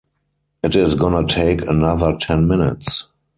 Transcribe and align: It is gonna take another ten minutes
It 0.63 0.75
is 0.75 0.95
gonna 0.95 1.27
take 1.27 1.61
another 1.61 2.15
ten 2.15 2.47
minutes 2.47 3.05